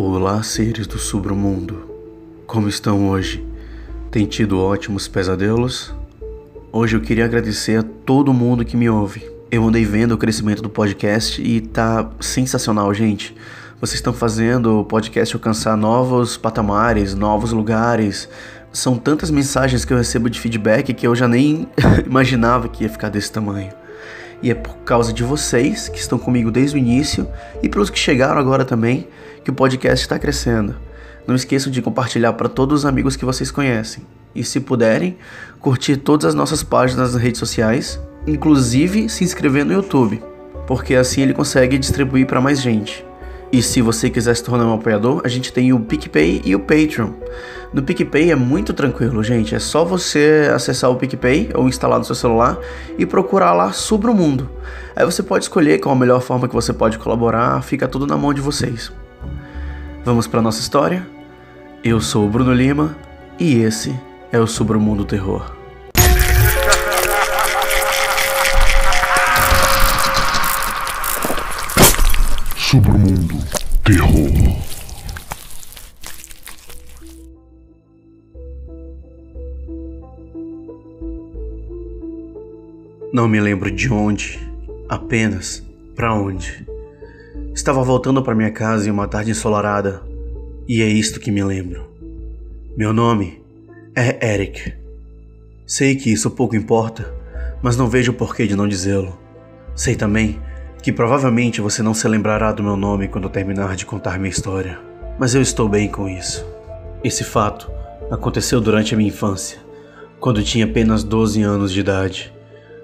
[0.00, 1.90] Olá, seres do submundo.
[2.46, 3.44] Como estão hoje?
[4.12, 5.92] Tem tido ótimos pesadelos?
[6.70, 9.28] Hoje eu queria agradecer a todo mundo que me ouve.
[9.50, 13.34] Eu andei vendo o crescimento do podcast e tá sensacional, gente.
[13.80, 18.28] Vocês estão fazendo o podcast alcançar novos patamares, novos lugares.
[18.72, 21.68] São tantas mensagens que eu recebo de feedback que eu já nem
[22.06, 23.72] imaginava que ia ficar desse tamanho.
[24.42, 27.28] E é por causa de vocês que estão comigo desde o início
[27.62, 29.08] e pelos que chegaram agora também
[29.44, 30.76] que o podcast está crescendo.
[31.26, 34.04] Não esqueçam de compartilhar para todos os amigos que vocês conhecem.
[34.34, 35.18] E se puderem,
[35.60, 40.22] curtir todas as nossas páginas nas redes sociais, inclusive se inscrever no YouTube,
[40.66, 43.07] porque assim ele consegue distribuir para mais gente.
[43.50, 46.60] E se você quiser se tornar um apoiador, a gente tem o PicPay e o
[46.60, 47.12] Patreon.
[47.72, 49.54] No PicPay é muito tranquilo, gente.
[49.54, 52.58] É só você acessar o PicPay ou instalar no seu celular
[52.98, 54.50] e procurar lá sobre o mundo.
[54.94, 58.16] Aí você pode escolher qual a melhor forma que você pode colaborar, fica tudo na
[58.16, 58.92] mão de vocês.
[60.04, 61.06] Vamos para nossa história?
[61.82, 62.96] Eu sou o Bruno Lima
[63.38, 63.98] e esse
[64.30, 65.57] é o Sobre o Mundo Terror.
[72.70, 73.34] Sobre o Mundo
[73.82, 74.12] Terror.
[83.10, 84.38] Não me lembro de onde,
[84.86, 85.64] apenas
[85.96, 86.66] para onde.
[87.54, 90.02] Estava voltando para minha casa em uma tarde ensolarada,
[90.68, 91.90] e é isto que me lembro.
[92.76, 93.42] Meu nome
[93.96, 94.74] é Eric.
[95.66, 97.14] Sei que isso pouco importa,
[97.62, 99.18] mas não vejo porquê de não dizê-lo.
[99.74, 100.38] Sei também
[100.82, 104.78] que provavelmente você não se lembrará do meu nome quando terminar de contar minha história,
[105.18, 106.46] mas eu estou bem com isso.
[107.02, 107.70] Esse fato
[108.10, 109.58] aconteceu durante a minha infância,
[110.20, 112.32] quando tinha apenas 12 anos de idade.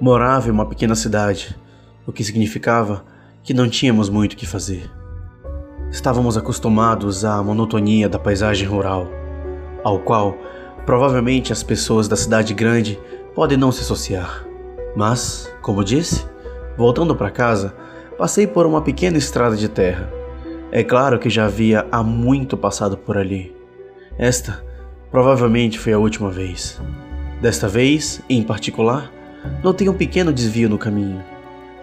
[0.00, 1.56] Morava em uma pequena cidade,
[2.06, 3.04] o que significava
[3.42, 4.90] que não tínhamos muito o que fazer.
[5.90, 9.08] Estávamos acostumados à monotonia da paisagem rural,
[9.82, 10.36] ao qual
[10.84, 12.98] provavelmente as pessoas da cidade grande
[13.34, 14.44] podem não se associar.
[14.94, 16.26] Mas, como disse,
[16.78, 17.74] voltando para casa,
[18.16, 20.08] passei por uma pequena estrada de terra.
[20.70, 23.52] É claro que já havia há muito passado por ali.
[24.16, 24.64] Esta
[25.10, 26.80] provavelmente foi a última vez.
[27.42, 29.10] Desta vez, em particular,
[29.60, 31.20] notei um pequeno desvio no caminho.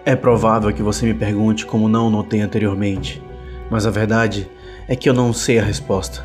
[0.02, 3.22] É provável que você me pergunte como não notei anteriormente,
[3.70, 4.48] mas a verdade
[4.88, 6.24] é que eu não sei a resposta.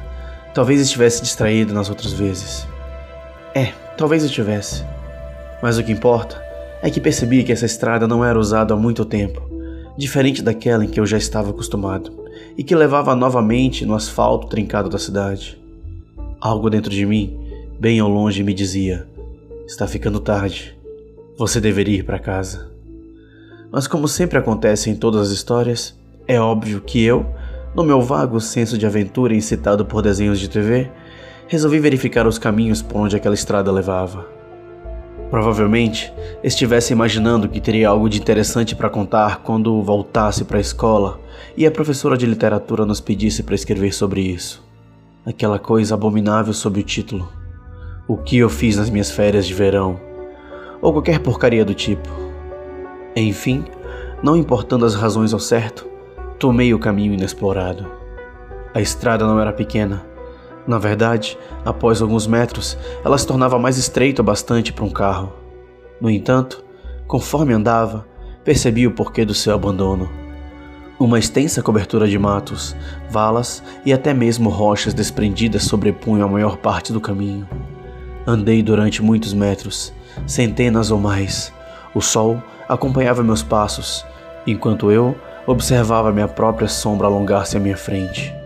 [0.53, 2.65] Talvez estivesse distraído nas outras vezes.
[3.53, 4.85] É, talvez estivesse.
[5.61, 6.50] Mas o que importa
[6.81, 9.41] é que percebi que essa estrada não era usada há muito tempo,
[9.97, 12.11] diferente daquela em que eu já estava acostumado,
[12.57, 15.61] e que levava novamente no asfalto trincado da cidade.
[16.39, 17.39] Algo dentro de mim,
[17.79, 19.07] bem ao longe, me dizia:
[19.67, 20.77] Está ficando tarde.
[21.37, 22.71] Você deveria ir para casa.
[23.71, 27.25] Mas, como sempre acontece em todas as histórias, é óbvio que eu,
[27.75, 30.89] no meu vago senso de aventura incitado por desenhos de TV,
[31.47, 34.40] resolvi verificar os caminhos por onde aquela estrada levava.
[35.31, 36.11] Provavelmente
[36.43, 41.21] estivesse imaginando que teria algo de interessante para contar quando voltasse para a escola
[41.55, 44.61] e a professora de literatura nos pedisse para escrever sobre isso.
[45.25, 47.31] Aquela coisa abominável sob o título:
[48.09, 49.97] O que eu fiz nas minhas férias de verão,
[50.81, 52.09] ou qualquer porcaria do tipo.
[53.15, 53.63] Enfim,
[54.21, 55.87] não importando as razões ao certo,
[56.37, 57.89] tomei o caminho inexplorado.
[58.73, 60.10] A estrada não era pequena.
[60.67, 65.33] Na verdade, após alguns metros, ela se tornava mais estreita bastante para um carro.
[65.99, 66.63] No entanto,
[67.07, 68.05] conforme andava,
[68.43, 70.09] percebi o porquê do seu abandono.
[70.99, 72.75] Uma extensa cobertura de matos,
[73.09, 77.49] valas e até mesmo rochas desprendidas sobrepunham a maior parte do caminho.
[78.25, 79.91] Andei durante muitos metros,
[80.27, 81.51] centenas ou mais.
[81.95, 84.05] O sol acompanhava meus passos,
[84.45, 85.15] enquanto eu
[85.47, 88.40] observava minha própria sombra alongar-se à minha frente.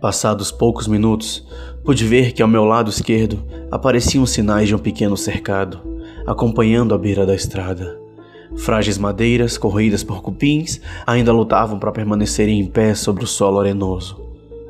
[0.00, 1.44] Passados poucos minutos,
[1.84, 5.80] pude ver que ao meu lado esquerdo apareciam sinais de um pequeno cercado,
[6.24, 7.98] acompanhando a beira da estrada.
[8.56, 14.20] Frágeis madeiras, corroídas por cupins, ainda lutavam para permanecerem em pé sobre o solo arenoso.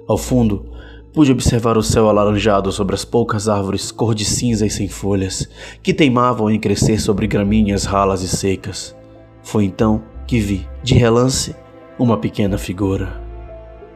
[0.08, 0.64] Ao fundo,
[1.12, 5.46] pude observar o céu alaranjado sobre as poucas árvores cor de cinza e sem folhas,
[5.82, 8.96] que teimavam em crescer sobre gramíneas ralas e secas.
[9.42, 11.54] Foi então que vi, de relance,
[11.98, 13.20] uma pequena figura.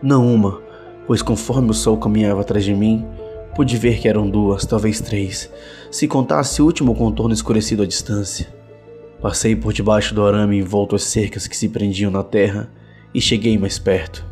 [0.03, 0.61] Não uma,
[1.13, 3.05] pois conforme o sol caminhava atrás de mim,
[3.55, 5.53] pude ver que eram duas, talvez três,
[5.91, 8.49] se contasse o último contorno escurecido à distância.
[9.21, 12.71] Passei por debaixo do arame envolto às cercas que se prendiam na terra
[13.15, 14.25] e cheguei mais perto.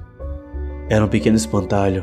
[0.89, 2.03] Era um pequeno espantalho,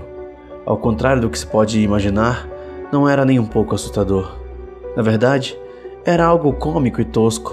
[0.64, 2.48] ao contrário do que se pode imaginar,
[2.94, 4.38] não era nem um pouco assustador.
[4.96, 5.58] Na verdade,
[6.06, 7.52] era algo cômico e tosco.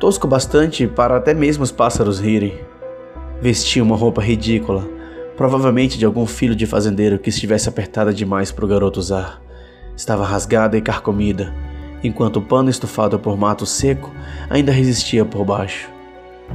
[0.00, 2.58] Tosco bastante para até mesmo os pássaros rirem.
[3.40, 5.01] Vestia uma roupa ridícula,
[5.36, 9.42] provavelmente de algum filho de fazendeiro que estivesse apertada demais para o garoto usar.
[9.96, 11.54] Estava rasgada e carcomida,
[12.02, 14.10] enquanto o pano estufado por mato seco
[14.50, 15.88] ainda resistia por baixo.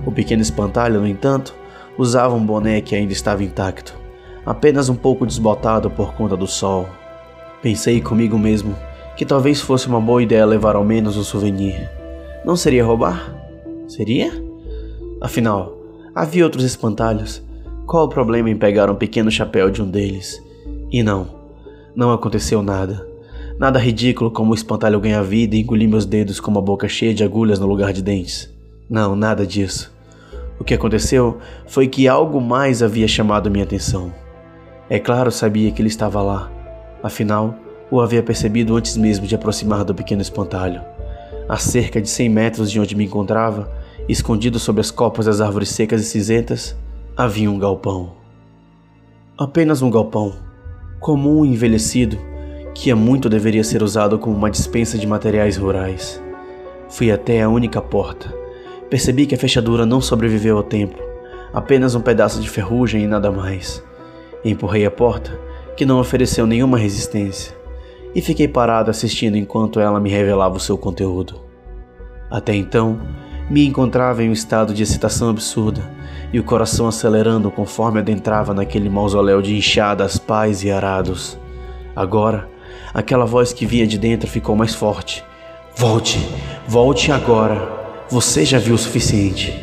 [0.06, 1.56] O pequeno espantalho, no entanto,
[1.98, 3.96] usava um boné que ainda estava intacto,
[4.46, 6.88] apenas um pouco desbotado por conta do sol.
[7.62, 8.76] Pensei comigo mesmo
[9.16, 11.90] que talvez fosse uma boa ideia levar ao menos um souvenir.
[12.46, 13.34] Não seria roubar?
[13.88, 14.32] Seria?
[15.20, 15.76] Afinal,
[16.14, 17.42] havia outros espantalhos.
[17.88, 20.44] Qual o problema em pegar um pequeno chapéu de um deles?
[20.92, 21.30] E não,
[21.96, 23.08] não aconteceu nada.
[23.58, 27.14] Nada ridículo como o espantalho ganhar vida e engolir meus dedos com uma boca cheia
[27.14, 28.54] de agulhas no lugar de dentes.
[28.90, 29.90] Não, nada disso.
[30.60, 34.14] O que aconteceu foi que algo mais havia chamado minha atenção.
[34.90, 36.52] É claro, sabia que ele estava lá.
[37.02, 37.56] Afinal,
[37.90, 40.82] o havia percebido antes mesmo de aproximar do pequeno espantalho.
[41.48, 43.72] A cerca de cem metros de onde me encontrava,
[44.10, 46.76] escondido sob as copas das árvores secas e cinzentas,
[47.18, 48.12] havia um galpão.
[49.36, 50.36] Apenas um galpão,
[51.00, 52.16] comum e envelhecido,
[52.76, 56.22] que há muito deveria ser usado como uma dispensa de materiais rurais.
[56.88, 58.32] Fui até a única porta.
[58.88, 60.96] Percebi que a fechadura não sobreviveu ao tempo,
[61.52, 63.84] apenas um pedaço de ferrugem e nada mais.
[64.46, 65.32] Empurrei a porta,
[65.76, 67.58] que não ofereceu nenhuma resistência,
[68.14, 71.42] e fiquei parado assistindo enquanto ela me revelava o seu conteúdo.
[72.30, 73.00] Até então,
[73.50, 75.97] me encontrava em um estado de excitação absurda
[76.32, 81.38] e o coração acelerando conforme adentrava naquele mausoléu de inchadas, pais e arados.
[81.96, 82.50] Agora,
[82.98, 85.24] Aquela voz que vinha de dentro ficou mais forte.
[85.76, 86.18] Volte,
[86.68, 88.06] volte agora.
[88.10, 89.54] Você já viu o suficiente.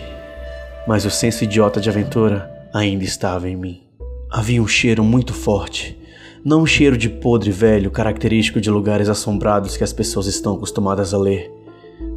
[0.87, 3.83] Mas o senso idiota de aventura ainda estava em mim.
[4.31, 5.99] Havia um cheiro muito forte.
[6.45, 11.15] Não um cheiro de podre velho característico de lugares assombrados que as pessoas estão acostumadas
[11.15, 11.51] a ler,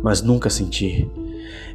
[0.03, 1.09] mas nunca senti.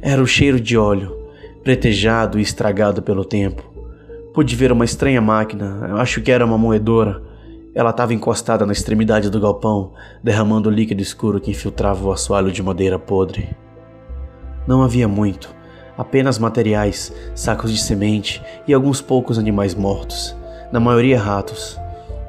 [0.01, 1.17] Era o cheiro de óleo,
[1.63, 3.63] pretejado e estragado pelo tempo.
[4.33, 7.21] Pude ver uma estranha máquina, eu acho que era uma moedora,
[7.75, 9.93] ela estava encostada na extremidade do galpão,
[10.23, 13.49] derramando líquido escuro que infiltrava o assoalho de madeira podre.
[14.67, 15.53] Não havia muito,
[15.97, 20.35] apenas materiais, sacos de semente e alguns poucos animais mortos,
[20.71, 21.79] na maioria ratos.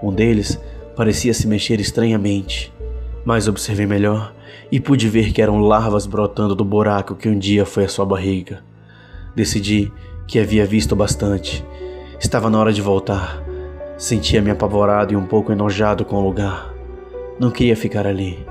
[0.02, 0.60] Um deles
[0.96, 2.72] parecia se mexer estranhamente,
[3.25, 4.32] mas observei melhor
[4.70, 8.04] e pude ver que eram larvas brotando do buraco que um dia foi a sua
[8.04, 8.62] barriga.
[9.34, 9.92] Decidi
[10.26, 11.64] que havia visto bastante.
[12.19, 13.44] Estava na hora de voltar
[13.96, 16.75] Sentia-me apavorado e um pouco enojado com o lugar.
[17.38, 18.44] Não queria ficar ali.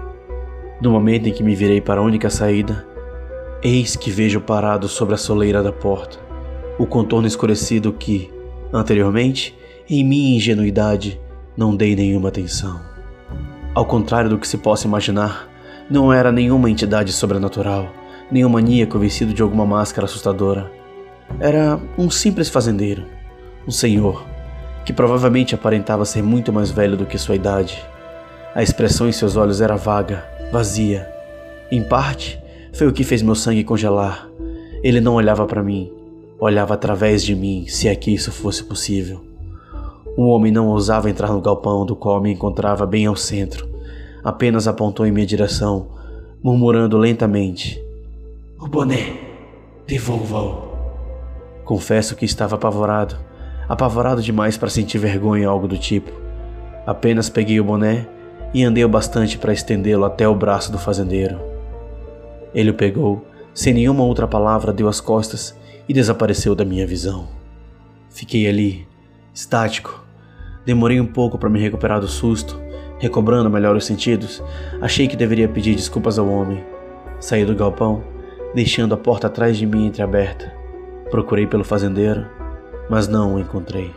[0.82, 2.88] No momento em que me virei para a única saída,
[3.62, 6.18] eis que vejo parado sobre a soleira da porta
[6.80, 8.32] o contorno escurecido que,
[8.72, 9.56] anteriormente,
[9.88, 11.22] em minha ingenuidade,
[11.56, 12.80] não dei nenhuma atenção.
[13.76, 15.48] Ao contrário do que se possa imaginar,
[15.90, 17.92] não era nenhuma entidade sobrenatural,
[18.34, 20.72] nenhum maníaco vestido de alguma máscara assustadora.
[21.40, 23.06] Era um simples fazendeiro,
[23.68, 24.26] um senhor
[24.84, 27.86] que provavelmente aparentava ser muito mais velho do que sua idade.
[28.56, 31.08] A expressão em seus olhos era vaga, vazia.
[31.72, 32.42] Em parte,
[32.74, 34.28] foi o que fez meu sangue congelar.
[34.84, 35.92] Ele não olhava para mim,
[36.40, 39.22] olhava através de mim, se é que isso fosse possível.
[40.18, 43.70] Um homem não ousava entrar no galpão do qual me encontrava bem ao centro.
[44.24, 45.88] Apenas apontou em minha direção,
[46.44, 47.83] murmurando lentamente:
[48.64, 49.18] O boné,
[49.86, 51.66] devolva-o.
[51.66, 53.18] Confesso que estava apavorado
[53.68, 56.10] apavorado demais para sentir vergonha ou algo do tipo.
[56.88, 58.08] Apenas peguei o boné
[58.54, 61.42] e andei o bastante para estendê-lo até o braço do fazendeiro.
[62.56, 65.54] Ele o pegou, sem nenhuma outra palavra, deu as costas
[65.86, 67.28] e desapareceu da minha visão.
[68.10, 68.88] Fiquei ali,
[69.34, 70.06] estático.
[70.66, 72.58] Demorei um pouco para me recuperar do susto,
[72.98, 74.42] recobrando melhor os sentidos.
[74.80, 76.64] Achei que deveria pedir desculpas ao homem.
[77.20, 78.13] Saí do galpão,
[78.54, 80.54] deixando a porta atrás de mim entreaberta.
[81.10, 82.26] Procurei pelo fazendeiro,
[82.90, 83.92] mas não o encontrei.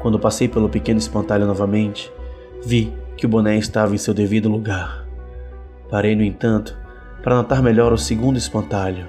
[0.00, 2.12] Quando passei pelo pequeno espantalho novamente,
[2.64, 5.04] vi que o boné estava em seu devido lugar.
[5.90, 6.76] Parei, no entanto,
[7.22, 9.08] para notar melhor o segundo espantalho,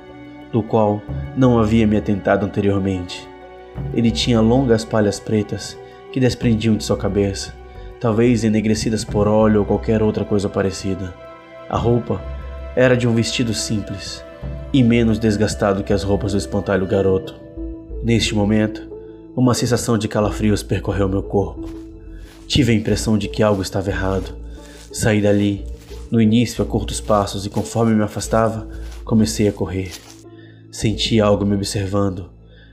[0.52, 1.02] do qual
[1.38, 3.28] não havia me atentado anteriormente.
[3.94, 5.78] Ele tinha longas palhas pretas
[6.12, 7.54] que desprendiam de sua cabeça,
[8.00, 11.14] talvez enegrecidas por óleo ou qualquer outra coisa parecida.
[11.70, 12.20] A roupa
[12.80, 14.24] era de um vestido simples
[14.72, 17.36] e menos desgastado que as roupas do espantalho garoto.
[18.02, 18.90] Neste momento,
[19.36, 21.68] uma sensação de calafrios percorreu meu corpo.
[22.48, 24.34] Tive a impressão de que algo estava errado.
[24.94, 25.66] Saí dali,
[26.10, 28.66] no início a curtos passos, e conforme me afastava,
[29.04, 29.92] comecei a correr.
[30.72, 32.30] Senti algo me observando.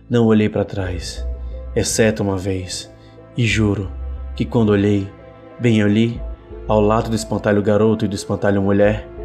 [0.08, 1.26] Não olhei para trás,
[1.75, 2.88] exceto uma vez,
[3.36, 3.90] e juro
[4.36, 5.10] que quando olhei,
[5.58, 6.20] bem ali,
[6.68, 9.15] ao lado do espantalho garoto e do espantalho mulher,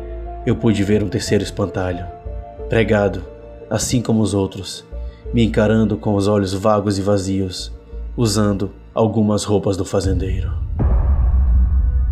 [0.46, 2.06] eu pude ver um terceiro espantalho,
[2.70, 3.24] pregado,
[3.70, 4.86] assim como os outros
[5.34, 7.72] me encarando com os olhos vagos e vazios.
[8.18, 10.52] usando algumas roupas do fazendeiro.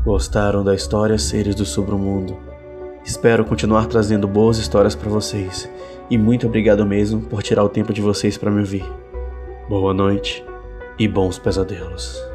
[0.05, 2.37] Gostaram da história Seres do Submundo?
[3.03, 5.69] Espero continuar trazendo boas histórias para vocês
[6.09, 8.85] e muito obrigado mesmo por tirar o tempo de vocês para me ouvir.
[9.67, 10.43] Boa noite
[10.97, 12.28] e bons pesadelos.